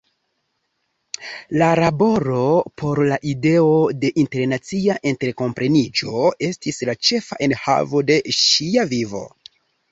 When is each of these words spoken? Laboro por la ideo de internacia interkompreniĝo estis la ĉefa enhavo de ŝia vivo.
Laboro 1.61 2.45
por 2.83 3.01
la 3.11 3.19
ideo 3.33 3.69
de 4.05 4.11
internacia 4.23 4.97
interkompreniĝo 5.13 6.25
estis 6.51 6.83
la 6.93 6.99
ĉefa 7.11 7.41
enhavo 7.49 8.05
de 8.11 8.21
ŝia 8.43 8.91
vivo. 8.99 9.27